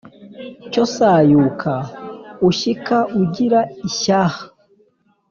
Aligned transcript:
cyo 0.71 0.83
sayuka 0.95 1.73
ushyika 2.49 2.97
ugira 3.21 3.59
ishyaha 3.87 4.41